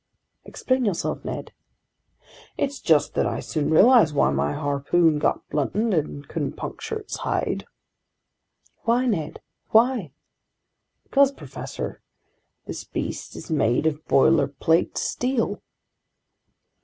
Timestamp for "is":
13.35-13.51